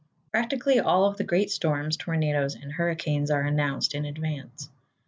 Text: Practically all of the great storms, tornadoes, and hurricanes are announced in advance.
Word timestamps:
Practically 0.31 0.79
all 0.79 1.05
of 1.05 1.17
the 1.17 1.23
great 1.23 1.51
storms, 1.51 1.95
tornadoes, 1.95 2.55
and 2.55 2.71
hurricanes 2.71 3.29
are 3.29 3.43
announced 3.43 3.93
in 3.93 4.03
advance. 4.03 4.67